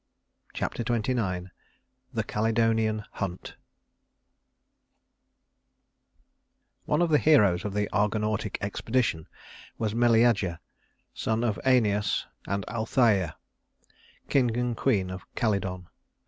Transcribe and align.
Chapter 0.55 0.83
XXIX 0.83 1.51
The 2.11 2.23
Calydonian 2.23 3.03
Hunt 3.11 3.53
One 6.85 7.03
of 7.03 7.11
the 7.11 7.19
heroes 7.19 7.63
of 7.65 7.75
the 7.75 7.87
Argonautic 7.93 8.57
expedition 8.61 9.27
was 9.77 9.93
Meleager, 9.93 10.57
son 11.13 11.43
of 11.43 11.59
Œneus 11.63 12.25
and 12.47 12.65
Althæa, 12.65 13.35
king 14.27 14.57
and 14.57 14.75
queen 14.75 15.11
of 15.11 15.21
Calydon. 15.35 15.85